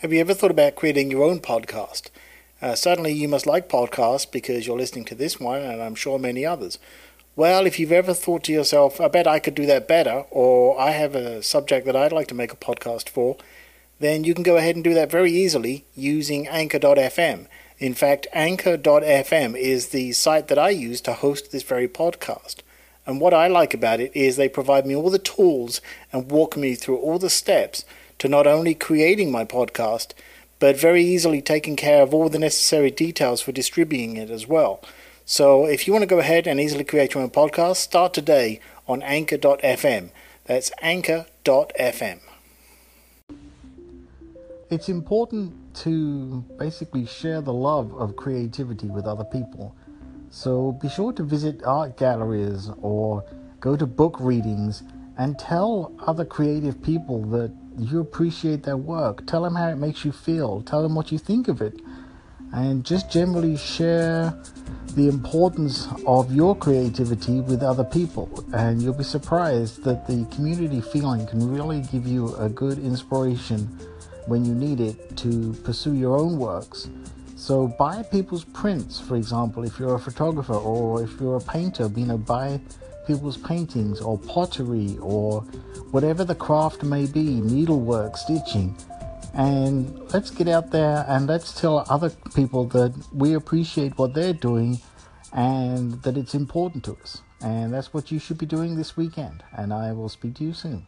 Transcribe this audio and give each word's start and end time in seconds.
Have 0.00 0.12
you 0.12 0.20
ever 0.20 0.34
thought 0.34 0.50
about 0.50 0.74
creating 0.76 1.10
your 1.10 1.22
own 1.22 1.40
podcast? 1.40 2.10
Uh, 2.60 2.74
certainly, 2.74 3.14
you 3.14 3.28
must 3.28 3.46
like 3.46 3.66
podcasts 3.66 4.30
because 4.30 4.66
you're 4.66 4.76
listening 4.76 5.06
to 5.06 5.14
this 5.14 5.40
one, 5.40 5.62
and 5.62 5.82
I'm 5.82 5.94
sure 5.94 6.18
many 6.18 6.44
others. 6.44 6.78
Well, 7.34 7.64
if 7.64 7.80
you've 7.80 7.92
ever 7.92 8.12
thought 8.12 8.44
to 8.44 8.52
yourself, 8.52 9.00
I 9.00 9.08
bet 9.08 9.26
I 9.26 9.38
could 9.38 9.54
do 9.54 9.64
that 9.64 9.88
better, 9.88 10.24
or 10.30 10.78
I 10.78 10.90
have 10.90 11.14
a 11.14 11.42
subject 11.42 11.86
that 11.86 11.96
I'd 11.96 12.12
like 12.12 12.26
to 12.26 12.34
make 12.34 12.52
a 12.52 12.56
podcast 12.56 13.08
for, 13.08 13.38
then 13.98 14.22
you 14.22 14.34
can 14.34 14.42
go 14.42 14.58
ahead 14.58 14.74
and 14.74 14.84
do 14.84 14.92
that 14.92 15.10
very 15.10 15.32
easily 15.32 15.86
using 15.94 16.46
Anchor.fm. 16.46 17.46
In 17.78 17.94
fact, 17.94 18.26
Anchor.fm 18.34 19.56
is 19.56 19.88
the 19.88 20.12
site 20.12 20.48
that 20.48 20.58
I 20.58 20.68
use 20.68 21.00
to 21.00 21.14
host 21.14 21.52
this 21.52 21.62
very 21.62 21.88
podcast. 21.88 22.56
And 23.06 23.18
what 23.18 23.32
I 23.32 23.48
like 23.48 23.72
about 23.72 24.00
it 24.00 24.14
is 24.14 24.36
they 24.36 24.50
provide 24.50 24.84
me 24.84 24.94
all 24.94 25.08
the 25.08 25.18
tools 25.18 25.80
and 26.12 26.30
walk 26.30 26.54
me 26.54 26.74
through 26.74 26.98
all 26.98 27.18
the 27.18 27.30
steps 27.30 27.86
to 28.18 28.28
not 28.28 28.46
only 28.46 28.74
creating 28.74 29.30
my 29.30 29.44
podcast, 29.44 30.12
but 30.58 30.78
very 30.78 31.02
easily 31.04 31.42
taking 31.42 31.76
care 31.76 32.02
of 32.02 32.14
all 32.14 32.28
the 32.28 32.38
necessary 32.38 32.90
details 32.90 33.40
for 33.42 33.52
distributing 33.52 34.16
it 34.16 34.30
as 34.30 34.46
well. 34.46 34.82
So 35.24 35.66
if 35.66 35.86
you 35.86 35.92
want 35.92 36.02
to 36.02 36.06
go 36.06 36.20
ahead 36.20 36.46
and 36.46 36.60
easily 36.60 36.84
create 36.84 37.14
your 37.14 37.22
own 37.22 37.30
podcast, 37.30 37.76
start 37.76 38.14
today 38.14 38.60
on 38.86 39.02
anchor.fm. 39.02 40.10
That's 40.44 40.70
anchor.fm. 40.80 42.20
It's 44.70 44.88
important 44.88 45.52
to 45.82 46.44
basically 46.58 47.06
share 47.06 47.40
the 47.40 47.52
love 47.52 47.94
of 47.94 48.16
creativity 48.16 48.86
with 48.86 49.06
other 49.06 49.24
people. 49.24 49.74
So 50.30 50.72
be 50.72 50.88
sure 50.88 51.12
to 51.12 51.22
visit 51.22 51.62
art 51.64 51.96
galleries 51.96 52.70
or 52.80 53.24
go 53.60 53.76
to 53.76 53.86
book 53.86 54.16
readings 54.20 54.82
and 55.18 55.38
tell 55.38 55.92
other 56.06 56.24
creative 56.24 56.82
people 56.82 57.22
that 57.26 57.52
you 57.78 58.00
appreciate 58.00 58.62
their 58.62 58.76
work. 58.76 59.26
Tell 59.26 59.42
them 59.42 59.54
how 59.54 59.68
it 59.68 59.76
makes 59.76 60.04
you 60.04 60.12
feel. 60.12 60.62
Tell 60.62 60.82
them 60.82 60.94
what 60.94 61.12
you 61.12 61.18
think 61.18 61.48
of 61.48 61.60
it. 61.60 61.80
And 62.52 62.84
just 62.84 63.10
generally 63.10 63.56
share 63.56 64.38
the 64.94 65.08
importance 65.08 65.88
of 66.06 66.34
your 66.34 66.56
creativity 66.56 67.40
with 67.40 67.62
other 67.62 67.84
people. 67.84 68.44
And 68.54 68.80
you'll 68.80 68.94
be 68.94 69.04
surprised 69.04 69.84
that 69.84 70.06
the 70.06 70.26
community 70.34 70.80
feeling 70.80 71.26
can 71.26 71.52
really 71.52 71.82
give 71.92 72.06
you 72.06 72.34
a 72.36 72.48
good 72.48 72.78
inspiration 72.78 73.78
when 74.26 74.44
you 74.44 74.54
need 74.54 74.80
it 74.80 75.16
to 75.18 75.52
pursue 75.64 75.94
your 75.94 76.16
own 76.16 76.38
works. 76.38 76.88
So 77.36 77.68
buy 77.68 78.02
people's 78.02 78.44
prints, 78.44 78.98
for 78.98 79.16
example, 79.16 79.64
if 79.64 79.78
you're 79.78 79.94
a 79.94 80.00
photographer 80.00 80.54
or 80.54 81.02
if 81.02 81.20
you're 81.20 81.36
a 81.36 81.40
painter, 81.40 81.90
you 81.94 82.06
know, 82.06 82.16
buy 82.16 82.60
people's 83.06 83.36
paintings 83.36 84.00
or 84.00 84.18
pottery 84.18 84.98
or 85.00 85.42
whatever 85.90 86.24
the 86.24 86.34
craft 86.34 86.82
may 86.82 87.06
be, 87.06 87.40
needlework, 87.40 88.16
stitching. 88.16 88.76
And 89.34 89.98
let's 90.12 90.30
get 90.30 90.48
out 90.48 90.70
there 90.70 91.04
and 91.08 91.26
let's 91.26 91.58
tell 91.60 91.84
other 91.90 92.10
people 92.34 92.64
that 92.68 92.94
we 93.12 93.34
appreciate 93.34 93.98
what 93.98 94.14
they're 94.14 94.32
doing 94.32 94.80
and 95.32 96.02
that 96.02 96.16
it's 96.16 96.34
important 96.34 96.84
to 96.84 96.96
us. 97.02 97.22
And 97.42 97.74
that's 97.74 97.92
what 97.92 98.10
you 98.10 98.18
should 98.18 98.38
be 98.38 98.46
doing 98.46 98.76
this 98.76 98.96
weekend. 98.96 99.42
And 99.52 99.72
I 99.72 99.92
will 99.92 100.08
speak 100.08 100.34
to 100.36 100.44
you 100.44 100.54
soon. 100.54 100.86